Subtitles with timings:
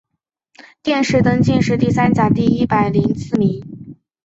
[0.81, 3.95] 殿试登进士第三甲第一百零四名。